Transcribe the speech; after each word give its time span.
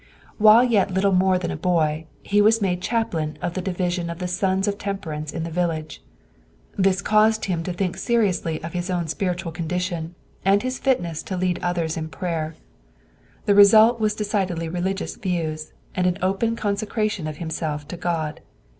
While 0.39 0.63
yet 0.63 0.89
little 0.89 1.11
more 1.11 1.37
than 1.37 1.51
a 1.51 1.55
boy, 1.55 2.07
he 2.23 2.41
was 2.41 2.59
made 2.59 2.81
chaplain 2.81 3.37
of 3.39 3.53
the 3.53 3.61
division 3.61 4.09
of 4.09 4.17
the 4.17 4.27
Sons 4.27 4.67
of 4.67 4.79
Temperance 4.79 5.31
in 5.31 5.43
the 5.43 5.51
village. 5.51 6.01
This 6.75 7.03
caused 7.03 7.45
him 7.45 7.61
to 7.61 7.71
think 7.71 7.95
seriously 7.97 8.59
of 8.63 8.73
his 8.73 8.89
own 8.89 9.07
spiritual 9.07 9.51
condition, 9.51 10.15
and 10.43 10.63
his 10.63 10.79
fitness 10.79 11.21
to 11.21 11.37
lead 11.37 11.59
others 11.61 11.97
in 11.97 12.09
prayer. 12.09 12.55
The 13.45 13.53
result 13.53 13.99
was 13.99 14.15
decidedly 14.15 14.67
religious 14.67 15.17
views, 15.17 15.71
and 15.95 16.07
an 16.07 16.17
open 16.23 16.55
consecration 16.55 17.27
of 17.27 17.37
himself 17.37 17.87
to 17.89 17.95
God. 17.95 18.41